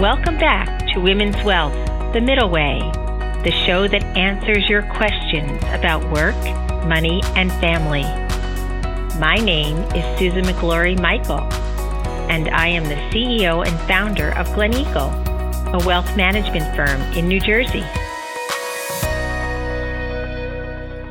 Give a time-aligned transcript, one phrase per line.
[0.00, 1.72] Welcome back to Women's Wealth,
[2.12, 2.80] The Middle Way,
[3.44, 6.36] the show that answers your questions about work,
[6.86, 8.02] money, and family.
[9.18, 11.40] My name is Susan McGlory Michael,
[12.28, 15.08] and I am the CEO and founder of Glen Eagle,
[15.72, 17.80] a wealth management firm in New Jersey.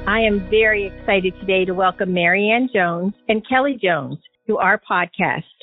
[0.06, 5.55] I am very excited today to welcome Marianne Jones and Kelly Jones to our podcast.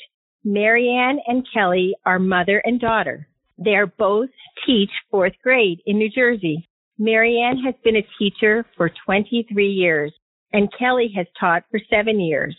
[0.45, 3.29] Marianne and Kelly are mother and daughter.
[3.57, 4.29] They are both
[4.65, 6.67] teach fourth grade in New Jersey.
[6.97, 10.13] Marianne has been a teacher for 23 years
[10.51, 12.57] and Kelly has taught for seven years.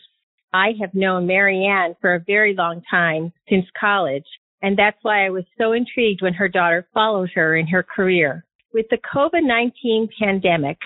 [0.55, 4.27] I have known Marianne for a very long time since college,
[4.63, 8.47] and that's why I was so intrigued when her daughter followed her in her career.
[8.73, 10.79] With the COVID-19 pandemic,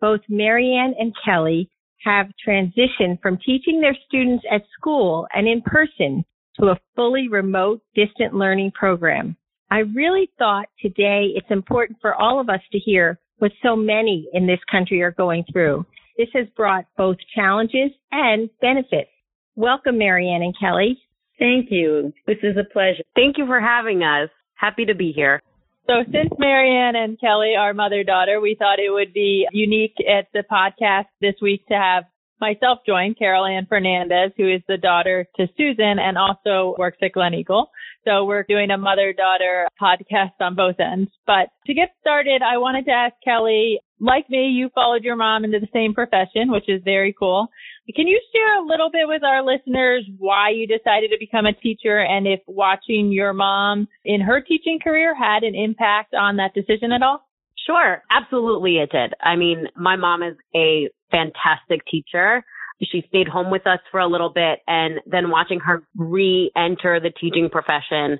[0.00, 1.68] both Marianne and Kelly
[2.04, 6.24] have transitioned from teaching their students at school and in person
[6.60, 9.36] to a fully remote distant learning program.
[9.70, 14.28] I really thought today it's important for all of us to hear what so many
[14.32, 15.84] in this country are going through.
[16.16, 19.10] This has brought both challenges and benefits.
[19.54, 20.98] Welcome, Marianne and Kelly.
[21.38, 22.12] Thank you.
[22.26, 23.02] This is a pleasure.
[23.14, 24.30] Thank you for having us.
[24.54, 25.42] Happy to be here.
[25.86, 30.26] So since Marianne and Kelly are mother daughter, we thought it would be unique at
[30.32, 32.04] the podcast this week to have
[32.40, 37.12] myself joined Carol Ann Fernandez, who is the daughter to Susan and also works at
[37.12, 37.70] Glen Eagle.
[38.04, 41.10] So we're doing a mother daughter podcast on both ends.
[41.26, 45.44] But to get started, I wanted to ask Kelly, like me, you followed your mom
[45.44, 47.48] into the same profession, which is very cool.
[47.94, 51.52] Can you share a little bit with our listeners why you decided to become a
[51.52, 56.54] teacher and if watching your mom in her teaching career had an impact on that
[56.54, 57.25] decision at all?
[57.66, 59.14] Sure, absolutely it did.
[59.20, 62.44] I mean, my mom is a fantastic teacher.
[62.82, 67.10] She stayed home with us for a little bit and then watching her re-enter the
[67.10, 68.18] teaching profession,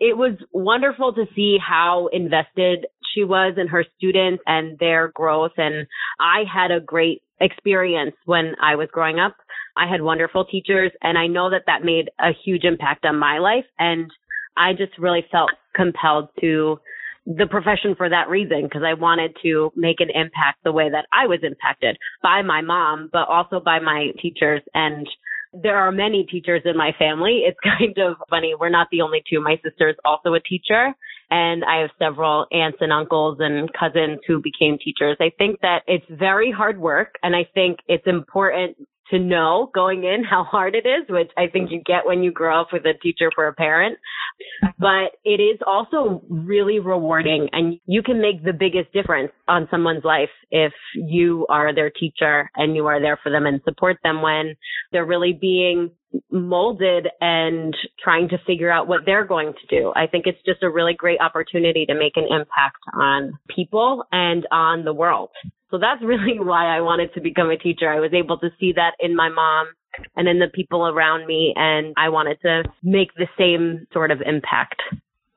[0.00, 5.52] it was wonderful to see how invested she was in her students and their growth.
[5.58, 5.86] And
[6.18, 9.36] I had a great experience when I was growing up.
[9.76, 13.38] I had wonderful teachers and I know that that made a huge impact on my
[13.38, 13.66] life.
[13.78, 14.10] And
[14.56, 16.78] I just really felt compelled to
[17.36, 21.06] the profession for that reason because I wanted to make an impact the way that
[21.12, 24.62] I was impacted by my mom, but also by my teachers.
[24.74, 25.06] And
[25.52, 27.42] there are many teachers in my family.
[27.46, 28.54] It's kind of funny.
[28.58, 29.40] We're not the only two.
[29.40, 30.94] My sister is also a teacher
[31.30, 35.16] and I have several aunts and uncles and cousins who became teachers.
[35.20, 38.76] I think that it's very hard work and I think it's important
[39.10, 42.32] to know going in how hard it is, which I think you get when you
[42.32, 43.98] grow up with a teacher for a parent.
[44.78, 50.04] But it is also really rewarding and you can make the biggest difference on someone's
[50.04, 54.22] life if you are their teacher and you are there for them and support them
[54.22, 54.54] when
[54.92, 55.90] they're really being
[56.30, 59.92] molded and trying to figure out what they're going to do.
[59.94, 64.46] I think it's just a really great opportunity to make an impact on people and
[64.50, 65.30] on the world.
[65.70, 67.90] So that's really why I wanted to become a teacher.
[67.90, 69.68] I was able to see that in my mom
[70.16, 74.20] and in the people around me and I wanted to make the same sort of
[74.24, 74.82] impact.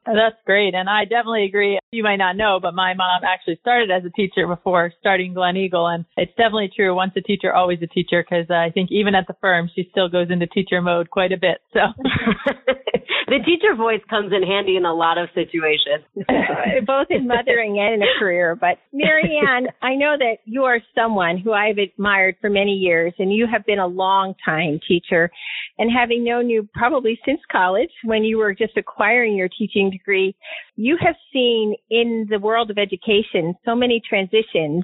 [0.05, 0.73] That's great.
[0.75, 1.79] And I definitely agree.
[1.91, 5.57] You might not know, but my mom actually started as a teacher before starting Glen
[5.57, 5.87] Eagle.
[5.87, 6.93] And it's definitely true.
[6.95, 8.23] Once a teacher, always a teacher.
[8.27, 11.31] Cause uh, I think even at the firm, she still goes into teacher mode quite
[11.31, 11.59] a bit.
[11.73, 11.79] So
[13.27, 16.03] the teacher voice comes in handy in a lot of situations.
[16.85, 18.55] Both in mothering and in a career.
[18.55, 23.31] But Marianne, I know that you are someone who I've admired for many years and
[23.31, 25.31] you have been a long time teacher
[25.77, 30.35] and having known you probably since college when you were just acquiring your teaching degree,
[30.75, 34.83] you have seen in the world of education so many transitions.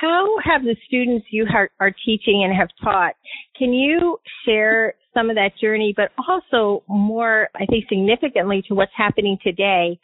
[0.00, 3.14] How have the students you are, teaching and have taught,
[3.58, 8.92] can you share some of that journey, but also more, I think significantly to what's
[8.96, 9.98] happening today?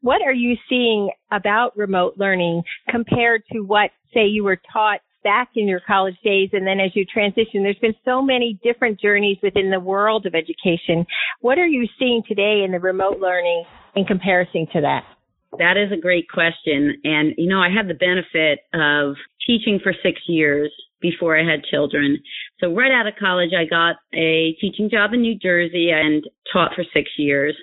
[0.00, 5.50] What are you seeing about remote learning compared to what, say, you were taught back
[5.56, 9.38] in your college days and then as you transition, there's been so many different journeys
[9.42, 11.06] within the world of education.
[11.40, 13.64] What are you seeing today in the remote learning
[13.96, 15.04] in comparison to that?
[15.58, 16.94] That is a great question.
[17.04, 19.16] And, you know, I had the benefit of
[19.46, 20.70] teaching for six years
[21.00, 22.18] before I had children.
[22.60, 26.72] So right out of college, I got a teaching job in New Jersey and taught
[26.74, 27.56] for six years.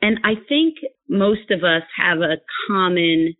[0.00, 0.76] And I think
[1.08, 2.36] most of us have a
[2.68, 3.34] common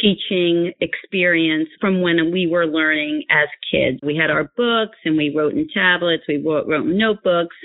[0.00, 3.98] teaching experience from when we were learning as kids.
[4.02, 7.56] We had our books and we wrote in tablets, we wrote, wrote in notebooks.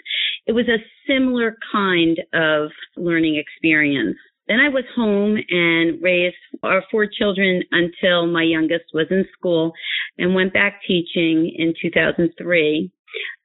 [0.46, 4.18] It was a similar kind of learning experience.
[4.48, 9.74] Then I was home and raised our four children until my youngest was in school
[10.18, 12.92] and went back teaching in 2003.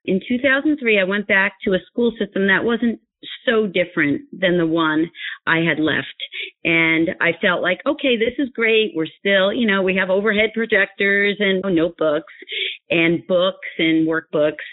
[0.06, 3.00] In 2003, I went back to a school system that wasn't
[3.46, 5.10] so different than the one
[5.46, 6.14] I had left.
[6.64, 8.92] And I felt like, okay, this is great.
[8.94, 12.32] We're still, you know, we have overhead projectors and notebooks
[12.90, 14.64] and books and workbooks.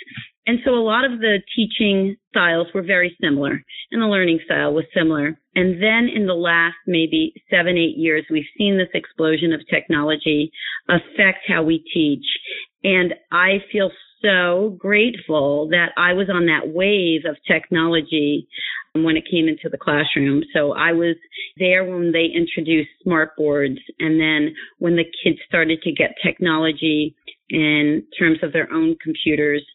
[0.47, 4.73] And so a lot of the teaching styles were very similar and the learning style
[4.73, 5.39] was similar.
[5.55, 10.51] And then in the last maybe seven, eight years, we've seen this explosion of technology
[10.89, 12.25] affect how we teach.
[12.83, 13.91] And I feel
[14.21, 18.47] so grateful that I was on that wave of technology
[18.95, 20.43] um, when it came into the classroom.
[20.53, 21.15] So I was
[21.57, 27.15] there when they introduced smart boards and then when the kids started to get technology
[27.49, 29.65] in terms of their own computers.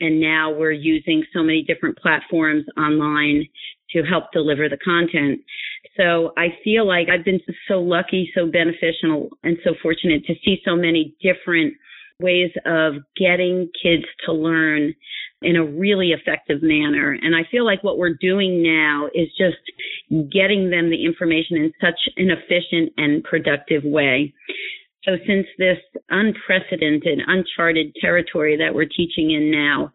[0.00, 3.46] And now we're using so many different platforms online
[3.90, 5.40] to help deliver the content.
[5.96, 10.60] So I feel like I've been so lucky, so beneficial, and so fortunate to see
[10.64, 11.74] so many different
[12.22, 14.94] ways of getting kids to learn
[15.42, 17.16] in a really effective manner.
[17.20, 21.72] And I feel like what we're doing now is just getting them the information in
[21.80, 24.32] such an efficient and productive way.
[25.04, 25.78] So since this
[26.10, 29.92] unprecedented, uncharted territory that we're teaching in now,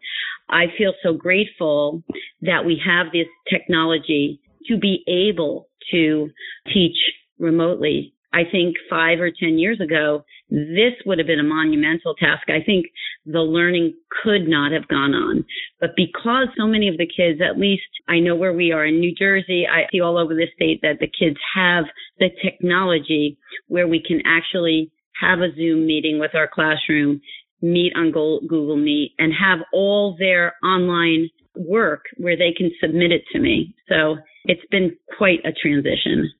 [0.50, 2.02] I feel so grateful
[2.42, 6.30] that we have this technology to be able to
[6.72, 6.96] teach
[7.38, 8.12] remotely.
[8.32, 12.48] I think five or 10 years ago, this would have been a monumental task.
[12.48, 12.86] I think
[13.24, 15.44] the learning could not have gone on.
[15.80, 19.00] But because so many of the kids, at least I know where we are in
[19.00, 21.84] New Jersey, I see all over the state that the kids have
[22.18, 23.38] the technology
[23.68, 24.90] where we can actually
[25.20, 27.20] have a Zoom meeting with our classroom,
[27.60, 33.22] meet on Google Meet, and have all their online work where they can submit it
[33.32, 33.74] to me.
[33.88, 36.30] So it's been quite a transition.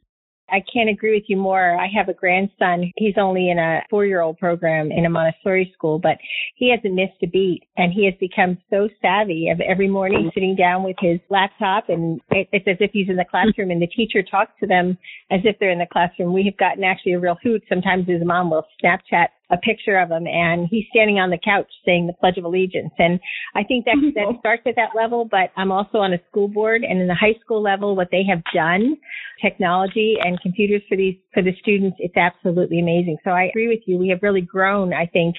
[0.51, 1.79] I can't agree with you more.
[1.79, 2.91] I have a grandson.
[2.97, 6.19] He's only in a four year old program in a Montessori school, but
[6.57, 10.57] he hasn't missed a beat and he has become so savvy of every morning sitting
[10.57, 14.23] down with his laptop and it's as if he's in the classroom and the teacher
[14.23, 14.97] talks to them
[15.31, 16.33] as if they're in the classroom.
[16.33, 17.63] We have gotten actually a real hoot.
[17.69, 21.71] Sometimes his mom will Snapchat a picture of him and he's standing on the couch
[21.87, 22.93] saying the Pledge of Allegiance.
[22.99, 23.19] And
[23.55, 24.15] I think that, mm-hmm.
[24.15, 27.15] that starts at that level, but I'm also on a school board and in the
[27.15, 28.97] high school level, what they have done,
[29.41, 33.17] technology and computers for these, for the students, it's absolutely amazing.
[33.25, 33.99] So I agree with you.
[33.99, 35.37] We have really grown, I think,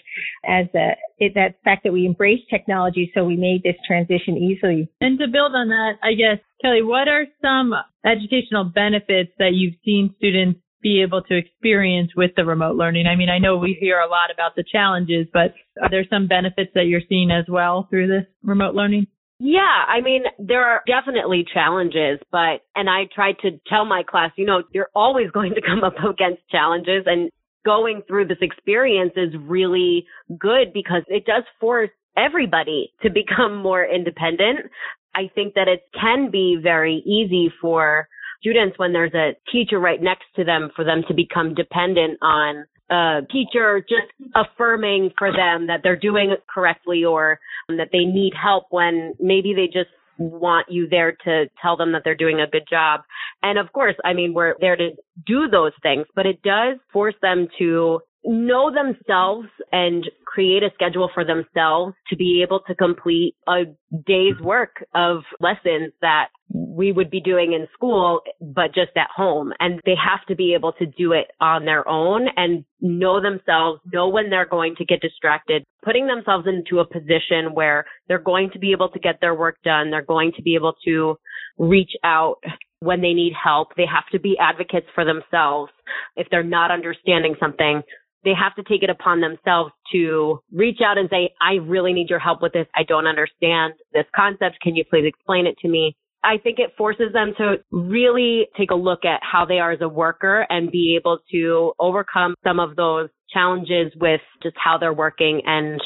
[0.48, 3.12] as a, it, that fact that we embrace technology.
[3.14, 4.90] So we made this transition easily.
[5.02, 7.74] And to build on that, I guess, Kelly, what are some
[8.06, 13.08] educational benefits that you've seen students be able to experience with the remote learning?
[13.08, 16.28] I mean, I know we hear a lot about the challenges, but are there some
[16.28, 19.08] benefits that you're seeing as well through this remote learning?
[19.40, 24.32] Yeah, I mean, there are definitely challenges, but, and I try to tell my class,
[24.36, 27.32] you know, you're always going to come up against challenges and
[27.66, 30.06] going through this experience is really
[30.38, 34.72] good because it does force everybody to become more independent.
[35.16, 38.08] I think that it can be very easy for
[38.40, 42.66] students when there's a teacher right next to them for them to become dependent on
[42.92, 48.34] a teacher just affirming for them that they're doing it correctly or that they need
[48.42, 52.50] help when maybe they just want you there to tell them that they're doing a
[52.50, 53.02] good job.
[53.42, 54.90] And of course, I mean, we're there to
[55.26, 61.10] do those things, but it does force them to know themselves and create a schedule
[61.12, 63.64] for themselves to be able to complete a
[64.06, 69.52] day's work of lessons that we would be doing in school, but just at home.
[69.60, 73.82] And they have to be able to do it on their own and know themselves,
[73.92, 78.52] know when they're going to get distracted, putting themselves into a position where they're going
[78.54, 79.90] to be able to get their work done.
[79.90, 81.16] They're going to be able to
[81.58, 82.36] reach out
[82.82, 83.70] when they need help.
[83.76, 85.72] They have to be advocates for themselves.
[86.16, 87.82] If they're not understanding something,
[88.24, 92.10] they have to take it upon themselves to reach out and say, I really need
[92.10, 92.68] your help with this.
[92.76, 94.60] I don't understand this concept.
[94.62, 95.96] Can you please explain it to me?
[96.24, 99.80] I think it forces them to really take a look at how they are as
[99.82, 104.94] a worker and be able to overcome some of those challenges with just how they're
[104.94, 105.80] working and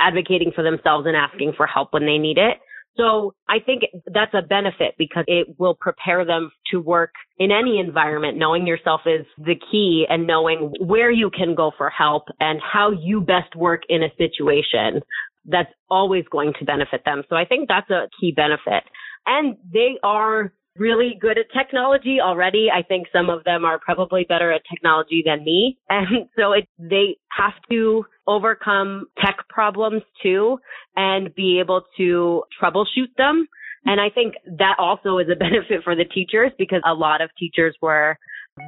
[0.00, 2.58] advocating for themselves and asking for help when they need it.
[2.96, 7.78] So I think that's a benefit because it will prepare them to work in any
[7.78, 8.38] environment.
[8.38, 12.90] Knowing yourself is the key and knowing where you can go for help and how
[12.90, 15.02] you best work in a situation
[15.44, 17.22] that's always going to benefit them.
[17.28, 18.82] So I think that's a key benefit.
[19.26, 22.68] And they are really good at technology already.
[22.72, 25.78] I think some of them are probably better at technology than me.
[25.88, 30.58] And so it, they have to overcome tech problems too
[30.94, 33.46] and be able to troubleshoot them.
[33.84, 37.30] And I think that also is a benefit for the teachers because a lot of
[37.38, 38.18] teachers were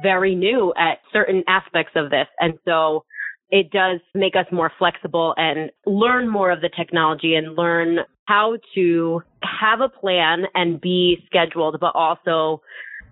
[0.03, 2.27] very new at certain aspects of this.
[2.39, 3.05] And so
[3.51, 8.57] it does make us more flexible and learn more of the technology and learn how
[8.75, 12.61] to have a plan and be scheduled, but also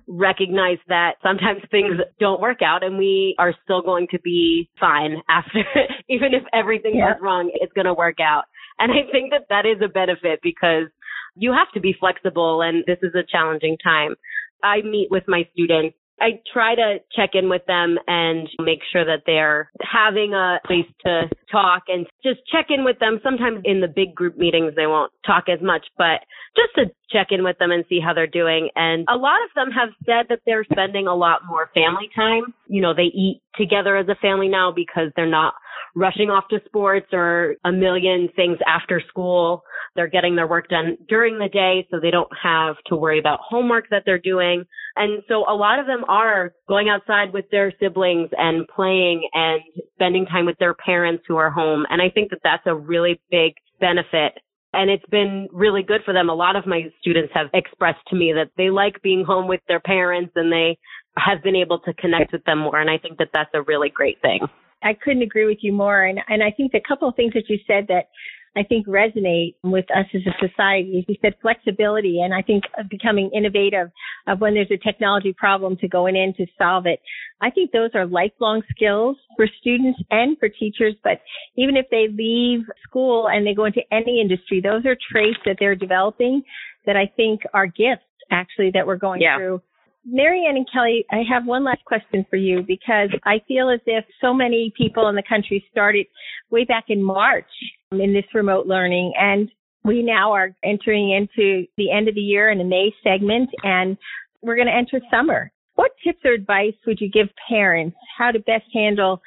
[0.08, 5.18] recognize that sometimes things don't work out and we are still going to be fine
[5.30, 5.64] after,
[6.08, 7.14] even if everything yeah.
[7.14, 8.44] goes wrong, it's going to work out.
[8.80, 10.88] And I think that that is a benefit because
[11.36, 14.16] you have to be flexible and this is a challenging time.
[14.64, 19.06] I meet with my students I try to check in with them and make sure
[19.06, 23.20] that they're having a place to talk and just check in with them.
[23.24, 26.22] Sometimes in the big group meetings, they won't talk as much, but
[26.56, 28.70] just to check in with them and see how they're doing.
[28.76, 32.54] And a lot of them have said that they're spending a lot more family time.
[32.68, 35.54] You know, they eat together as a family now because they're not
[35.98, 39.64] rushing off to sports or a million things after school.
[39.96, 43.40] They're getting their work done during the day so they don't have to worry about
[43.42, 44.64] homework that they're doing.
[44.96, 49.62] And so a lot of them are going outside with their siblings and playing and
[49.96, 51.86] spending time with their parents who are home.
[51.90, 54.34] And I think that that's a really big benefit
[54.74, 56.30] and it's been really good for them.
[56.30, 59.62] A lot of my students have expressed to me that they like being home with
[59.68, 60.78] their parents and they
[61.18, 62.80] have been able to connect with them more.
[62.80, 64.42] And I think that that's a really great thing.
[64.84, 66.04] I couldn't agree with you more.
[66.04, 68.10] And, and I think a couple of things that you said that
[68.58, 71.06] I think resonate with us as a society.
[71.08, 73.92] You said flexibility and I think becoming innovative
[74.26, 77.00] of when there's a technology problem to going in to solve it.
[77.40, 81.22] I think those are lifelong skills for students and for teachers, but
[81.56, 85.58] even if they leave school and they go into any industry, those are traits that
[85.60, 86.42] they're developing
[86.88, 89.38] that I think are gifts actually that we're going yeah.
[89.38, 89.62] through
[90.10, 94.06] Marianne and Kelly, I have one last question for you because I feel as if
[94.22, 96.06] so many people in the country started
[96.50, 97.50] way back in March
[97.92, 99.52] um, in this remote learning and
[99.84, 103.98] we now are entering into the end of the year in the May segment and
[104.42, 105.52] we're going to enter summer.
[105.76, 109.22] What tips or advice would you give parents how to best handle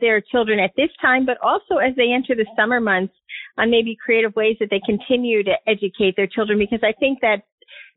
[0.00, 3.14] their children at this time, but also as they enter the summer months
[3.56, 6.58] on maybe creative ways that they continue to educate their children?
[6.58, 7.42] Because I think that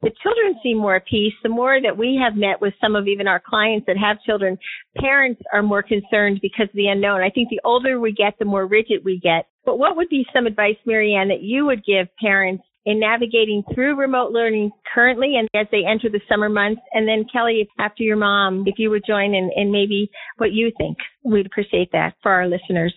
[0.01, 1.34] the children seem more at peace.
[1.42, 4.58] The more that we have met with some of even our clients that have children,
[4.98, 7.22] parents are more concerned because of the unknown.
[7.22, 9.48] I think the older we get, the more rigid we get.
[9.66, 14.00] But what would be some advice, Marianne, that you would give parents in navigating through
[14.00, 16.82] remote learning currently and as they enter the summer months?
[16.94, 20.72] And then Kelly, after your mom, if you would join in, and maybe what you
[20.77, 22.94] think, we'd appreciate that for our listeners.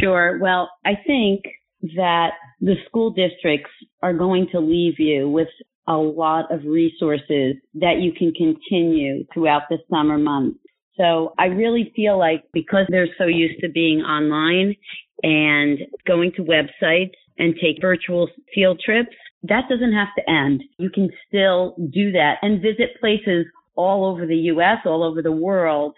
[0.00, 0.38] Sure.
[0.40, 1.42] Well, I think
[1.96, 2.30] that
[2.60, 3.70] the school districts
[4.02, 5.48] are going to leave you with
[5.88, 10.58] a lot of resources that you can continue throughout the summer months.
[10.96, 14.74] So I really feel like because they're so used to being online
[15.22, 19.14] and going to websites and take virtual field trips,
[19.44, 20.62] that doesn't have to end.
[20.76, 25.32] You can still do that and visit places all over the US, all over the
[25.32, 25.94] world.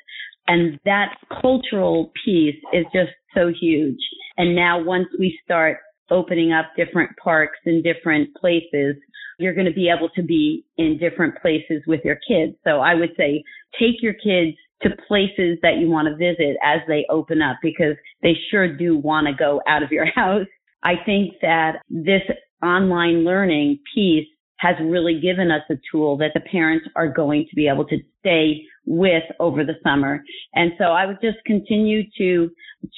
[0.47, 4.01] And that cultural piece is just so huge.
[4.37, 5.79] And now once we start
[6.11, 8.97] opening up different parks in different places,
[9.41, 12.57] you're going to be able to be in different places with your kids.
[12.65, 13.43] So I would say
[13.79, 17.97] take your kids to places that you want to visit as they open up because
[18.23, 20.47] they sure do want to go out of your house.
[20.83, 22.23] I think that this
[22.63, 24.27] online learning piece
[24.59, 27.97] has really given us a tool that the parents are going to be able to
[28.21, 30.23] stay with over the summer.
[30.55, 32.51] And so I would just continue to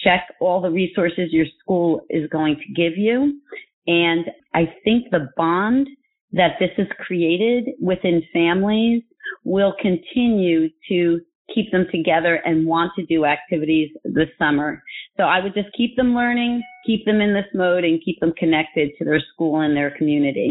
[0.02, 3.40] check all the resources your school is going to give you.
[3.86, 5.88] And I think the bond
[6.32, 9.02] that this has created within families
[9.44, 11.20] will continue to
[11.54, 14.82] keep them together and want to do activities this summer.
[15.16, 18.32] So I would just keep them learning, keep them in this mode and keep them
[18.38, 20.50] connected to their school and their community.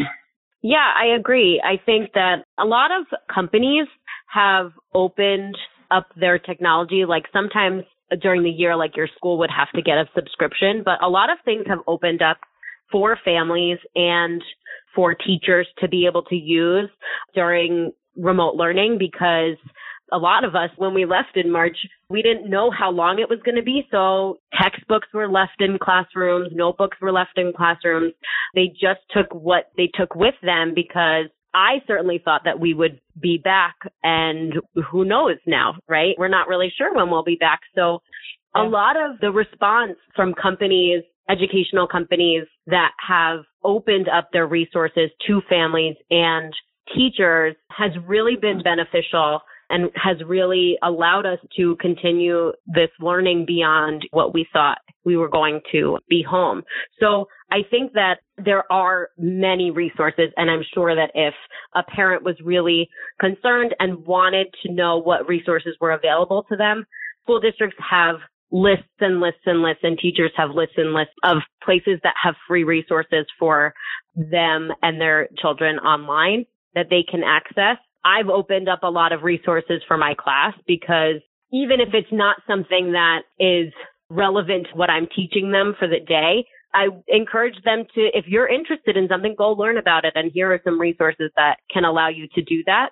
[0.62, 1.62] Yeah, I agree.
[1.64, 3.88] I think that a lot of companies
[4.28, 5.58] have opened
[5.90, 7.06] up their technology.
[7.08, 7.84] Like sometimes
[8.22, 11.32] during the year, like your school would have to get a subscription, but a lot
[11.32, 12.38] of things have opened up
[12.92, 14.44] for families and
[14.96, 16.90] for teachers to be able to use
[17.34, 19.58] during remote learning because
[20.12, 21.78] a lot of us, when we left in March,
[22.10, 23.88] we didn't know how long it was going to be.
[23.92, 28.14] So textbooks were left in classrooms, notebooks were left in classrooms.
[28.54, 33.00] They just took what they took with them because I certainly thought that we would
[33.20, 34.54] be back and
[34.92, 36.16] who knows now, right?
[36.18, 37.62] We're not really sure when we'll be back.
[37.76, 38.02] So
[38.54, 45.10] a lot of the response from companies educational companies that have opened up their resources
[45.28, 46.54] to families and
[46.96, 54.06] teachers has really been beneficial and has really allowed us to continue this learning beyond
[54.12, 56.62] what we thought we were going to be home.
[57.00, 61.34] So I think that there are many resources and I'm sure that if
[61.74, 66.86] a parent was really concerned and wanted to know what resources were available to them,
[67.24, 68.16] school districts have
[68.52, 72.36] lists and lists and lists and teachers have lists and lists of places that have
[72.48, 73.74] free resources for
[74.16, 77.78] them and their children online that they can access.
[78.04, 81.22] I've opened up a lot of resources for my class because
[81.54, 83.74] even if it's not something that is
[84.10, 88.48] relevant to what I'm teaching them for the day, I encourage them to, if you're
[88.48, 90.14] interested in something, go learn about it.
[90.16, 92.90] And here are some resources that can allow you to do that.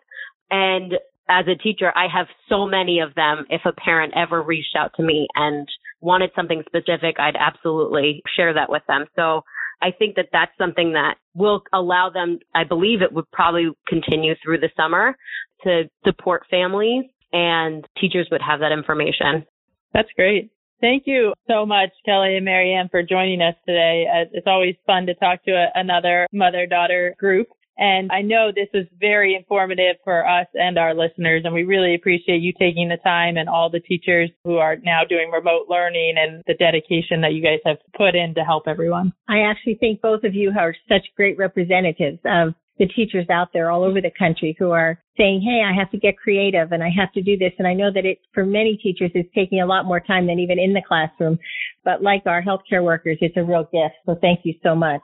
[0.52, 0.94] And
[1.30, 3.46] as a teacher, I have so many of them.
[3.50, 5.68] If a parent ever reached out to me and
[6.02, 9.06] wanted something specific, I'd absolutely share that with them.
[9.16, 9.44] So
[9.82, 14.34] I think that that's something that will allow them, I believe it would probably continue
[14.44, 15.16] through the summer
[15.64, 19.46] to support families and teachers would have that information.
[19.94, 20.52] That's great.
[20.82, 24.06] Thank you so much, Kelly and Marianne, for joining us today.
[24.10, 27.48] Uh, it's always fun to talk to a, another mother-daughter group.
[27.80, 31.96] And I know this was very informative for us and our listeners, and we really
[31.96, 36.16] appreciate you taking the time and all the teachers who are now doing remote learning
[36.18, 39.14] and the dedication that you guys have put in to help everyone.
[39.30, 43.72] I actually think both of you are such great representatives of the teachers out there
[43.72, 46.90] all over the country who are saying, Hey, I have to get creative and I
[46.98, 47.52] have to do this.
[47.60, 50.40] And I know that it, for many teachers, it's taking a lot more time than
[50.40, 51.40] even in the classroom.
[51.84, 53.96] But like our healthcare workers, it's a real gift.
[54.06, 55.02] So thank you so much.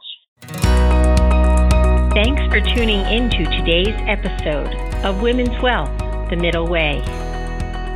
[2.15, 5.91] Thanks for tuning into today's episode of Women's Wealth,
[6.29, 7.00] The Middle Way.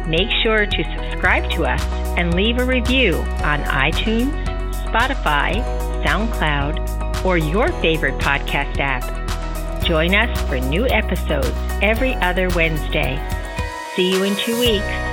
[0.09, 1.81] Make sure to subscribe to us
[2.17, 4.33] and leave a review on iTunes,
[4.83, 5.63] Spotify,
[6.03, 9.85] SoundCloud, or your favorite podcast app.
[9.85, 13.15] Join us for new episodes every other Wednesday.
[13.95, 15.08] See you in two weeks.